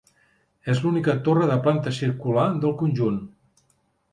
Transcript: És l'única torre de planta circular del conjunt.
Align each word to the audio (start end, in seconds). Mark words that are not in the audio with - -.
És 0.73 0.79
l'única 0.85 1.15
torre 1.27 1.49
de 1.51 1.57
planta 1.67 1.93
circular 1.99 2.47
del 2.65 2.75
conjunt. 2.81 3.21